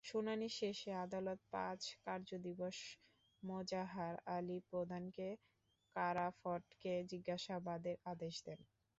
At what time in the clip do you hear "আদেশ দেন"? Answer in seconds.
8.05-8.59